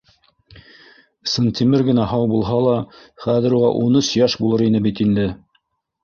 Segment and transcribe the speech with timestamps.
[1.33, 2.73] Сынтимер генә һау булһа ла,
[3.25, 5.27] хәҙер уға ун өс йәш булыр ине бит инде.